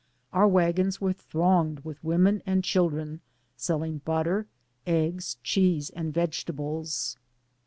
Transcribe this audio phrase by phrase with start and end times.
[0.33, 3.21] Our wagons were thronged with women and children
[3.55, 4.47] selling butter,
[4.87, 7.17] eggs, cheese and vegetables.